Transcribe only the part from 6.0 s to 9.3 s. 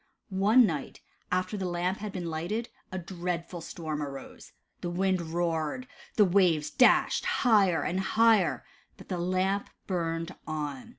The waves dashed higher and higher, but the